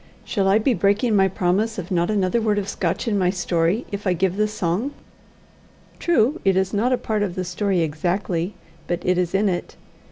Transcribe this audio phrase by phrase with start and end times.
[0.25, 3.85] Shall I be breaking my promise of not a word of Scotch in my story,
[3.91, 4.95] if I give the song?
[5.99, 8.55] True it is not a part of the story exactly,
[8.87, 9.75] but it is in it.